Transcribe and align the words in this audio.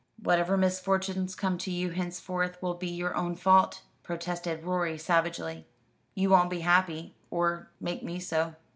"Whatever 0.23 0.57
misfortunes 0.57 1.35
come 1.35 1.59
to 1.59 1.69
you 1.69 1.91
henceforth 1.91 2.59
will 2.59 2.73
be 2.73 2.89
your 2.89 3.13
own 3.15 3.35
fault," 3.35 3.83
protested 4.01 4.63
Rorie 4.63 4.97
savagely. 4.97 5.67
"You 6.15 6.31
won't 6.31 6.49
be 6.49 6.61
happy, 6.61 7.13
or 7.29 7.69
make 7.79 8.01
me 8.01 8.19
so." 8.19 8.55